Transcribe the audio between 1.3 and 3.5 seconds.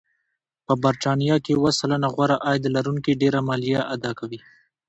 کې یو سلنه غوره عاید لرونکي ډېره